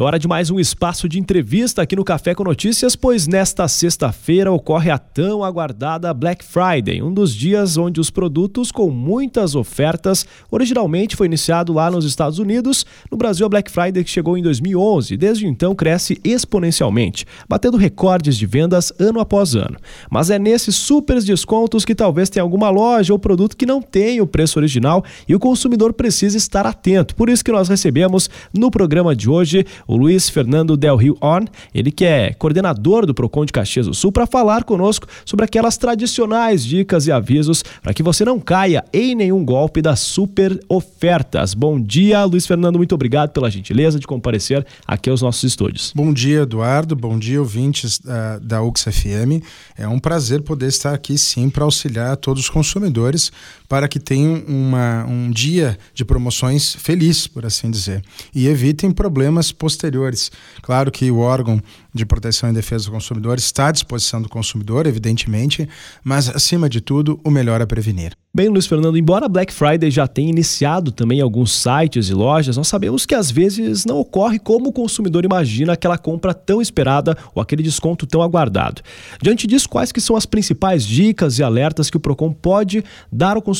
[0.00, 3.68] É hora de mais um espaço de entrevista aqui no Café com Notícias, pois nesta
[3.68, 9.54] sexta-feira ocorre a tão aguardada Black Friday, um dos dias onde os produtos com muitas
[9.54, 14.42] ofertas, originalmente foi iniciado lá nos Estados Unidos, no Brasil a Black Friday chegou em
[14.42, 19.76] 2011 e desde então cresce exponencialmente, batendo recordes de vendas ano após ano.
[20.10, 24.18] Mas é nesses super descontos que talvez tenha alguma loja ou produto que não tem
[24.22, 27.14] o preço original e o consumidor precisa estar atento.
[27.14, 31.44] Por isso que nós recebemos no programa de hoje o Luiz Fernando Del Rio On,
[31.74, 35.76] ele que é coordenador do Procon de Caxias do Sul, para falar conosco sobre aquelas
[35.76, 41.54] tradicionais dicas e avisos para que você não caia em nenhum golpe das super ofertas.
[41.54, 45.92] Bom dia, Luiz Fernando, muito obrigado pela gentileza de comparecer aqui aos nossos estúdios.
[45.92, 49.42] Bom dia, Eduardo, bom dia, ouvintes uh, da UX FM.
[49.76, 53.32] É um prazer poder estar aqui sim para auxiliar todos os consumidores
[53.70, 58.02] para que tenham uma, um dia de promoções feliz, por assim dizer,
[58.34, 60.32] e evitem problemas posteriores.
[60.60, 61.62] Claro que o órgão
[61.94, 65.68] de proteção e defesa do consumidor está à disposição do consumidor, evidentemente,
[66.02, 68.12] mas acima de tudo, o melhor é prevenir.
[68.32, 72.68] Bem, Luiz Fernando, embora Black Friday já tenha iniciado também alguns sites e lojas, nós
[72.68, 77.42] sabemos que às vezes não ocorre como o consumidor imagina aquela compra tão esperada ou
[77.42, 78.82] aquele desconto tão aguardado.
[79.20, 83.34] Diante disso, quais que são as principais dicas e alertas que o Procon pode dar
[83.34, 83.59] ao consumidor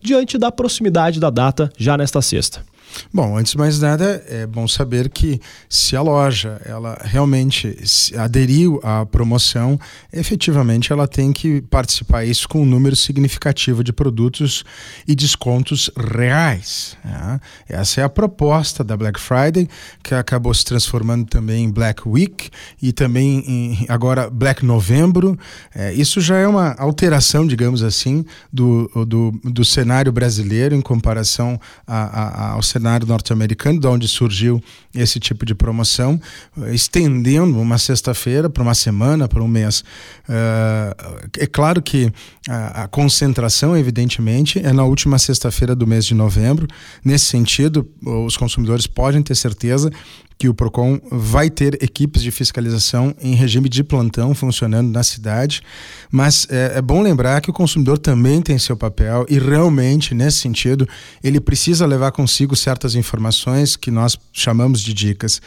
[0.00, 2.64] diante da proximidade da data já nesta sexta?
[3.12, 7.76] Bom, antes de mais nada, é bom saber que se a loja ela realmente
[8.16, 9.78] aderiu à promoção,
[10.12, 14.64] efetivamente ela tem que participar isso com um número significativo de produtos
[15.06, 16.96] e descontos reais.
[17.04, 17.40] Né?
[17.68, 19.68] Essa é a proposta da Black Friday,
[20.02, 25.38] que acabou se transformando também em Black Week e também em, agora Black Novembro.
[25.74, 31.60] É, isso já é uma alteração, digamos assim, do, do, do cenário brasileiro em comparação
[31.86, 34.60] a, a, ao cenário cenário norte-americano, de onde surgiu
[34.92, 36.20] esse tipo de promoção,
[36.72, 39.84] estendendo uma sexta-feira para uma semana, para um mês.
[40.28, 42.12] Uh, é claro que
[42.48, 46.66] a, concentração, evidentemente, é na última sexta-feira do mês de novembro.
[47.04, 49.90] Nesse sentido, os consumidores podem ter certeza
[50.42, 55.62] que o PROCON vai ter equipes de fiscalização em regime de plantão funcionando na cidade,
[56.10, 60.38] mas é, é, bom lembrar que o consumidor também tem seu papel e realmente, nesse
[60.38, 60.84] sentido,
[61.22, 65.40] ele precisa levar consigo certas informações que nós chamamos de dicas.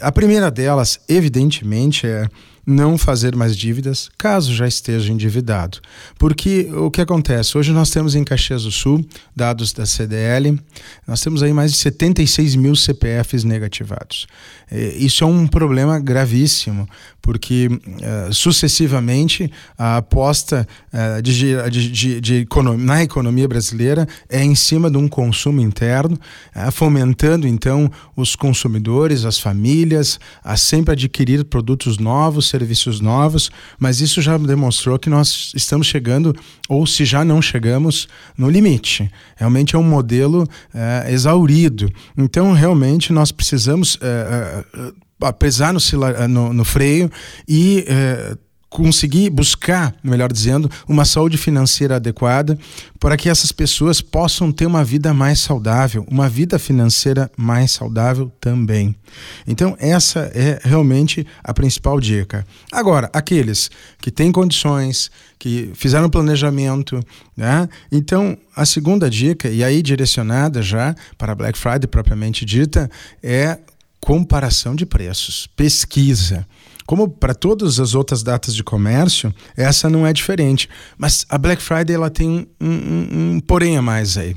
[0.00, 2.26] A primeira delas, evidentemente, é
[2.66, 5.78] não fazer mais dívidas caso já esteja endividado.
[6.18, 7.58] Porque o que acontece?
[7.58, 10.58] Hoje nós temos em Caxias do Sul, dados da CDL,
[11.06, 14.26] nós temos aí mais de 76 mil CPFs negativados.
[14.70, 16.88] É, isso é um problema gravíssimo,
[17.20, 22.48] porque uh, sucessivamente a aposta uh, de, de, de,
[22.78, 26.18] na economia brasileira é em cima de um consumo interno,
[26.72, 34.20] fomentando então os consumidores, as famílias, a sempre adquirir produtos novos, serviços novos, mas isso
[34.22, 36.34] já demonstrou que nós estamos chegando,
[36.68, 39.10] ou se já não chegamos, no limite.
[39.36, 40.46] Realmente é um modelo
[41.08, 41.90] exaurido.
[42.16, 43.98] Então, realmente, nós precisamos
[45.20, 45.80] a pesar no,
[46.28, 47.10] no, no freio
[47.48, 48.36] e é,
[48.72, 52.58] conseguir buscar, melhor dizendo, uma saúde financeira adequada
[52.98, 58.32] para que essas pessoas possam ter uma vida mais saudável, uma vida financeira mais saudável
[58.40, 58.96] também.
[59.46, 62.46] Então, essa é realmente a principal dica.
[62.72, 66.98] Agora, aqueles que têm condições, que fizeram planejamento,
[67.36, 67.68] né?
[67.90, 72.90] Então, a segunda dica, e aí direcionada já para Black Friday propriamente dita,
[73.22, 73.58] é
[74.00, 76.46] comparação de preços, pesquisa.
[76.86, 80.68] Como para todas as outras datas de comércio, essa não é diferente.
[80.98, 84.36] Mas a Black Friday ela tem um, um, um porém a mais aí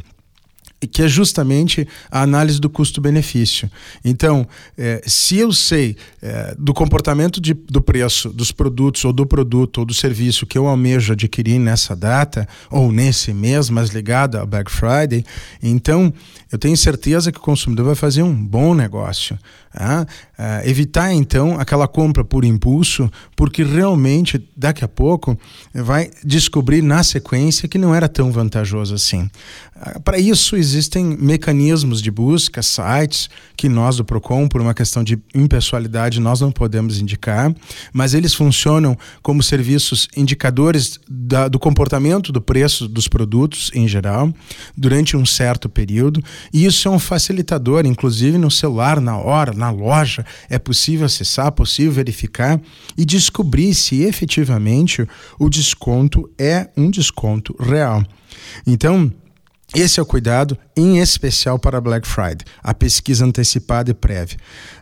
[0.87, 3.69] que é justamente a análise do custo-benefício.
[4.03, 4.47] Então,
[4.77, 9.79] é, se eu sei é, do comportamento de, do preço dos produtos, ou do produto,
[9.79, 14.45] ou do serviço que eu almejo adquirir nessa data, ou nesse mês, mas ligado a
[14.45, 15.25] Black Friday,
[15.61, 16.13] então
[16.51, 19.37] eu tenho certeza que o consumidor vai fazer um bom negócio.
[19.73, 20.07] Tá?
[20.37, 25.37] É, evitar, então, aquela compra por impulso, porque realmente, daqui a pouco,
[25.73, 29.29] vai descobrir na sequência que não era tão vantajoso assim.
[29.75, 35.03] Ah, para isso, existem mecanismos de busca, sites, que nós do PROCON, por uma questão
[35.03, 37.55] de impessoalidade, nós não podemos indicar,
[37.93, 44.33] mas eles funcionam como serviços indicadores da, do comportamento do preço dos produtos em geral,
[44.75, 46.21] durante um certo período,
[46.53, 51.51] e isso é um facilitador, inclusive no celular, na hora, na loja, é possível acessar,
[51.53, 52.59] possível verificar
[52.97, 55.07] e descobrir se efetivamente
[55.39, 58.03] o desconto é um desconto real.
[58.67, 59.11] Então,
[59.75, 64.37] Esse é o cuidado, em especial para Black Friday, a pesquisa antecipada e prévia.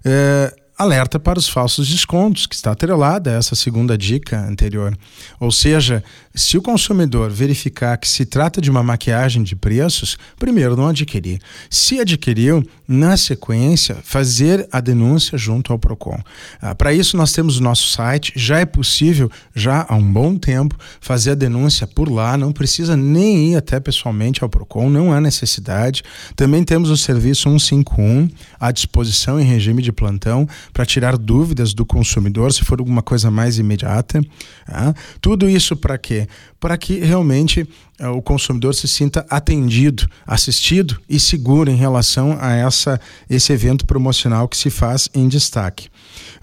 [0.05, 4.97] É, alerta para os falsos descontos, que está atrelada a essa segunda dica anterior.
[5.39, 6.03] Ou seja,
[6.35, 11.39] se o consumidor verificar que se trata de uma maquiagem de preços, primeiro não adquirir.
[11.69, 16.19] Se adquiriu, na sequência, fazer a denúncia junto ao PROCON.
[16.61, 20.37] Ah, Para isso, nós temos o nosso site, já é possível, já há um bom
[20.37, 25.13] tempo, fazer a denúncia por lá, não precisa nem ir até pessoalmente ao PROCON, não
[25.13, 26.03] há necessidade.
[26.35, 31.85] Também temos o serviço 151 à disposição em regime de plantão para tirar dúvidas do
[31.85, 34.21] consumidor, se for alguma coisa mais imediata.
[34.65, 34.93] Tá?
[35.21, 36.27] Tudo isso para quê?
[36.59, 37.61] Para que realmente
[38.01, 42.99] uh, o consumidor se sinta atendido, assistido e seguro em relação a essa,
[43.29, 45.89] esse evento promocional que se faz em destaque.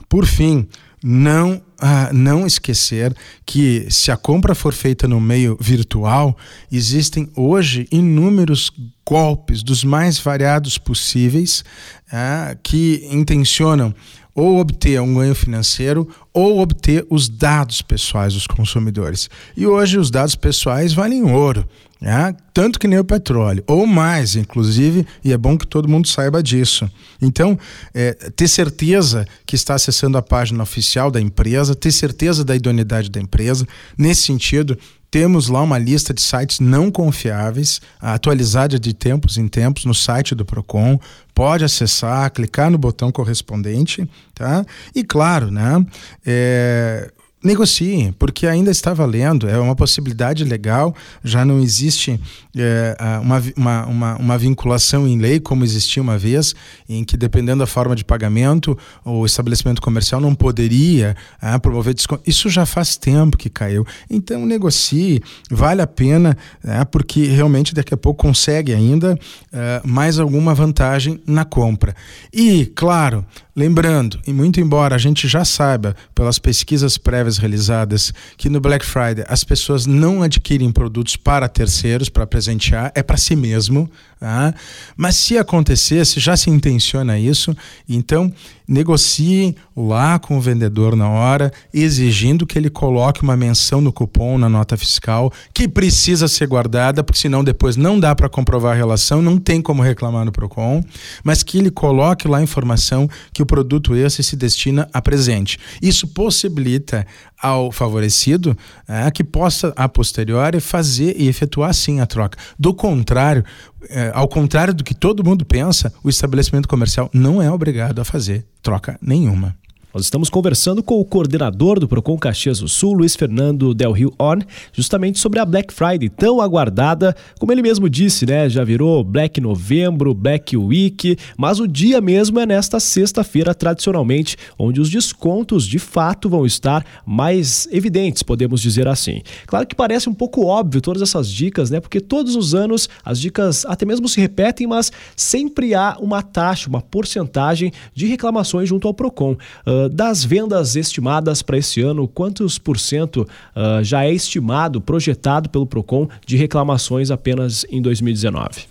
[0.09, 0.69] Por fim,
[1.03, 6.37] não, uh, não esquecer que se a compra for feita no meio virtual,
[6.71, 8.71] existem hoje inúmeros
[9.11, 11.65] golpes dos mais variados possíveis
[12.13, 13.93] uh, que intencionam
[14.33, 19.29] ou obter um ganho financeiro ou obter os dados pessoais dos consumidores.
[19.57, 21.69] E hoje os dados pessoais valem ouro.
[22.01, 22.35] Né?
[22.55, 26.43] Tanto que nem o petróleo, ou mais, inclusive, e é bom que todo mundo saiba
[26.43, 26.91] disso.
[27.21, 27.59] Então,
[27.93, 33.11] é, ter certeza que está acessando a página oficial da empresa, ter certeza da idoneidade
[33.11, 33.69] da empresa.
[33.99, 34.79] Nesse sentido,
[35.11, 40.35] temos lá uma lista de sites não confiáveis, atualizada de tempos em tempos no site
[40.35, 40.99] do Procon.
[41.35, 44.65] Pode acessar, clicar no botão correspondente, tá?
[44.95, 45.85] E claro, né?
[46.25, 47.11] É,
[47.43, 50.95] negocie, porque ainda está valendo, é uma possibilidade legal,
[51.25, 52.21] já não existe
[52.57, 56.55] é, uma, uma, uma, uma, vinculação em lei, como existia uma vez,
[56.89, 62.23] em que dependendo da forma de pagamento, o estabelecimento comercial não poderia é, promover desconto.
[62.27, 63.87] Isso já faz tempo que caiu.
[64.11, 69.19] Então negocie, vale a pena, é, porque realmente daqui a pouco consegue ainda
[69.53, 71.95] é, mais alguma vantagem na compra.
[72.33, 73.25] E, claro,
[73.61, 78.83] Lembrando, e muito embora a gente já saiba pelas pesquisas prévias realizadas que no Black
[78.83, 83.87] Friday as pessoas não adquirem produtos para terceiros, para presentear, é para si mesmo.
[84.19, 84.55] Tá?
[84.97, 87.57] Mas se acontecer, se já se intenciona isso,
[87.89, 88.31] então
[88.69, 94.37] negocie lá com o vendedor na hora, exigindo que ele coloque uma menção no cupom,
[94.37, 98.77] na nota fiscal, que precisa ser guardada, porque senão depois não dá para comprovar a
[98.77, 100.85] relação, não tem como reclamar no PROCON,
[101.25, 105.59] mas que ele coloque lá a informação que o produto esse se destina a presente.
[105.83, 107.05] Isso possibilita
[107.43, 108.57] ao favorecido
[108.87, 112.39] é, que possa, a posteriori, fazer e efetuar sim a troca.
[112.57, 113.45] Do contrário,
[113.89, 118.05] é, ao contrário do que todo mundo pensa, o estabelecimento comercial não é obrigado a
[118.05, 119.57] fazer troca nenhuma.
[119.93, 124.15] Nós estamos conversando com o coordenador do Procon Caxias do Sul, Luiz Fernando Del Rio
[124.21, 124.39] On,
[124.73, 128.49] justamente sobre a Black Friday tão aguardada, como ele mesmo disse, né?
[128.49, 134.81] Já virou Black Novembro, Black Week, mas o dia mesmo é nesta sexta-feira tradicionalmente, onde
[134.81, 139.23] os descontos de fato vão estar mais evidentes, podemos dizer assim.
[139.45, 141.81] Claro que parece um pouco óbvio todas essas dicas, né?
[141.81, 146.69] Porque todos os anos as dicas até mesmo se repetem, mas sempre há uma taxa,
[146.69, 149.37] uma porcentagem de reclamações junto ao Procon.
[149.67, 155.49] Uh, das vendas estimadas para esse ano, quantos por cento uh, já é estimado, projetado
[155.49, 158.70] pelo PROCON de reclamações apenas em 2019?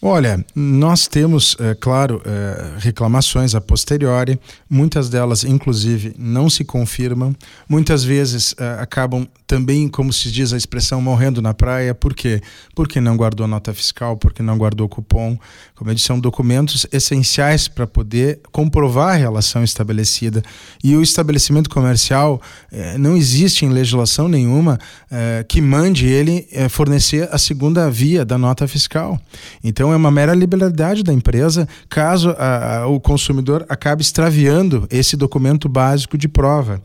[0.00, 4.38] Olha, nós temos, é, claro, é, reclamações a posteriori,
[4.70, 7.34] muitas delas, inclusive, não se confirmam,
[7.68, 11.94] muitas vezes é, acabam também, como se diz a expressão, morrendo na praia.
[11.94, 12.40] Por quê?
[12.76, 15.36] Porque não guardou nota fiscal, porque não guardou cupom.
[15.74, 20.42] Como eu disse, são documentos essenciais para poder comprovar a relação estabelecida.
[20.84, 22.42] E o estabelecimento comercial,
[22.98, 24.78] não existe em legislação nenhuma
[25.48, 29.18] que mande ele fornecer a segunda via da nota fiscal.
[29.68, 35.14] Então, é uma mera liberalidade da empresa caso a, a, o consumidor acabe extraviando esse
[35.14, 36.80] documento básico de prova.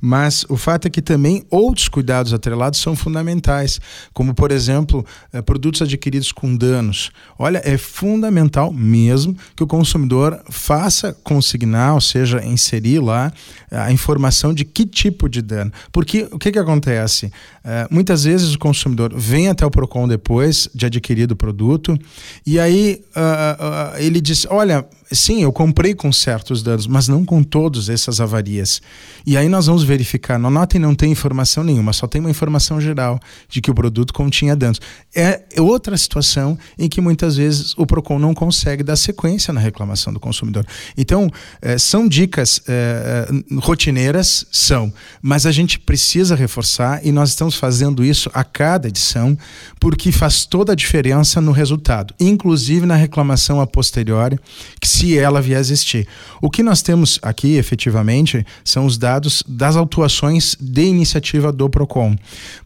[0.00, 3.80] Mas o fato é que também outros cuidados atrelados são fundamentais,
[4.12, 7.10] como, por exemplo, eh, produtos adquiridos com danos.
[7.36, 13.32] Olha, é fundamental mesmo que o consumidor faça consignar, ou seja, inserir lá
[13.70, 15.72] a informação de que tipo de dano.
[15.90, 17.32] Porque o que, que acontece?
[17.64, 21.98] Eh, muitas vezes o consumidor vem até o PROCON depois de adquirido o produto
[22.46, 27.24] e aí uh, uh, ele diz: Olha, sim, eu comprei com certos danos, mas não
[27.24, 28.80] com todas essas avarias.
[29.26, 30.38] E aí nós vamos verificar.
[30.38, 34.12] No Notem não tem informação nenhuma, só tem uma informação geral de que o produto
[34.12, 34.80] continha danos.
[35.14, 40.12] É outra situação em que muitas vezes o PROCON não consegue dar sequência na reclamação
[40.12, 40.66] do consumidor.
[40.96, 43.28] Então, é, são dicas é,
[43.60, 49.36] rotineiras, são, mas a gente precisa reforçar e nós estamos fazendo isso a cada edição,
[49.80, 54.38] porque faz toda a diferença no resultado, inclusive na reclamação a posteriori,
[54.80, 56.06] que se ela vier a existir.
[56.40, 62.16] O que nós temos aqui, efetivamente, são os dados das autuações de iniciativa do PROCON.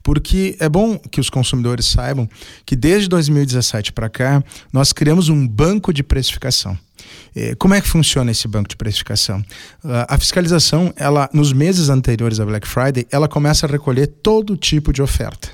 [0.03, 2.29] Porque é bom que os consumidores saibam
[2.65, 6.79] que desde 2017 para cá, nós criamos um banco de precificação.
[7.35, 9.45] Eh, como é que funciona esse banco de precificação?
[9.85, 14.57] Ah, a fiscalização, ela nos meses anteriores à Black Friday, ela começa a recolher todo
[14.57, 15.51] tipo de oferta.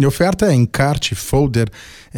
[0.00, 1.68] E oferta é encarte, folder,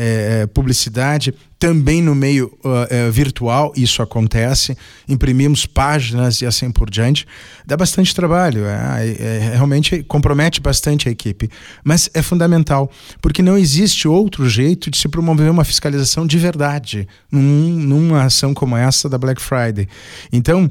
[0.02, 4.74] é, publicidade, também no meio uh, virtual isso acontece,
[5.06, 7.26] imprimimos páginas e assim por diante.
[7.66, 11.50] Dá bastante trabalho, é, é, é, realmente compromete bastante a equipe,
[11.84, 12.90] mas é fundamental,
[13.20, 18.54] porque não existe outro jeito de se promover uma fiscalização de verdade num, numa ação
[18.54, 19.86] como essa da Black Friday.
[20.32, 20.70] Então, uh,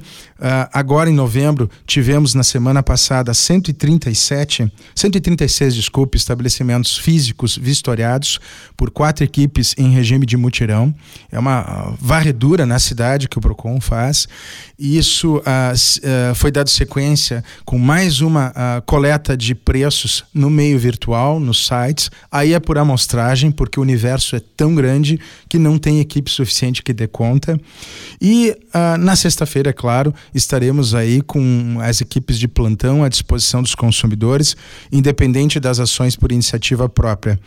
[0.74, 8.40] agora em novembro, tivemos na semana passada 137, 136, desculpe, estabelecimentos físicos vistoriados
[8.76, 10.94] por quatro equipes em regime de mutirão
[11.32, 14.28] é uma varredura na cidade que o PROCON faz.
[14.78, 20.50] E isso ah, ah, foi dado sequência com mais uma ah, coleta de preços no
[20.50, 22.10] meio virtual, nos sites.
[22.32, 26.82] Aí é por amostragem, porque o universo é tão grande que não tem equipe suficiente
[26.82, 27.60] que dê conta.
[28.22, 28.56] E
[29.00, 34.56] na sexta-feira, é claro, estaremos aí com as equipes de plantão à disposição dos consumidores,
[34.92, 37.40] independente das ações por iniciativa própria.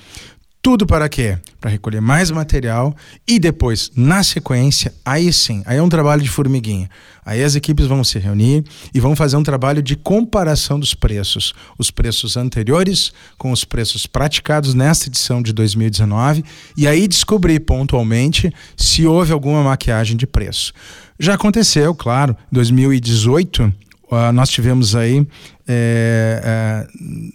[0.64, 1.36] Tudo para quê?
[1.60, 2.94] Para recolher mais material
[3.26, 6.88] e depois, na sequência, aí sim, aí é um trabalho de formiguinha.
[7.26, 8.62] Aí as equipes vão se reunir
[8.94, 11.52] e vão fazer um trabalho de comparação dos preços.
[11.76, 16.44] Os preços anteriores com os preços praticados nesta edição de 2019
[16.76, 20.72] e aí descobrir pontualmente se houve alguma maquiagem de preço.
[21.18, 23.64] Já aconteceu, claro, 2018
[24.12, 25.26] uh, nós tivemos aí
[25.66, 26.86] é, é,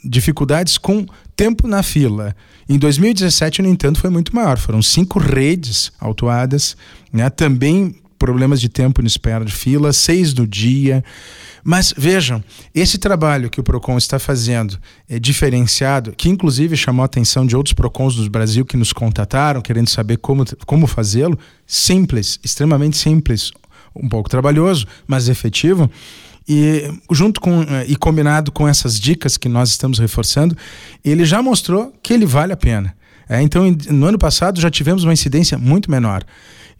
[0.05, 1.05] dificuldades com
[1.37, 2.35] tempo na fila.
[2.67, 4.57] Em 2017, no entanto, foi muito maior.
[4.57, 6.75] Foram cinco redes autuadas,
[7.13, 7.29] né?
[7.29, 11.03] também problemas de tempo na espera de fila, seis no dia.
[11.63, 17.05] Mas vejam, esse trabalho que o PROCON está fazendo é diferenciado, que inclusive chamou a
[17.05, 21.37] atenção de outros PROCONs do Brasil que nos contataram, querendo saber como, como fazê-lo.
[21.65, 23.51] Simples, extremamente simples,
[23.95, 25.89] um pouco trabalhoso, mas efetivo.
[26.47, 30.55] E junto com eh, e combinado com essas dicas que nós estamos reforçando,
[31.03, 32.95] ele já mostrou que ele vale a pena.
[33.29, 36.23] É, então, no ano passado já tivemos uma incidência muito menor.